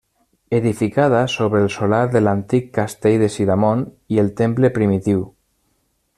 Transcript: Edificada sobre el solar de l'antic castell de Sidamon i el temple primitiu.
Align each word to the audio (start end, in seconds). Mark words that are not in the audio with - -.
Edificada 0.49 1.27
sobre 1.33 1.61
el 1.65 1.69
solar 1.75 2.01
de 2.15 2.21
l'antic 2.23 2.73
castell 2.79 3.21
de 3.25 3.31
Sidamon 3.35 3.85
i 4.17 4.23
el 4.25 4.33
temple 4.43 4.73
primitiu. 4.81 5.25